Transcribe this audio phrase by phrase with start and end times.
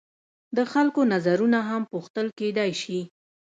[0.57, 2.99] د خلکو نظرونه هم پوښتل کیدای شي.